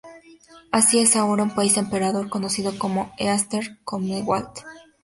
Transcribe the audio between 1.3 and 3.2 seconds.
un país emperador conocido como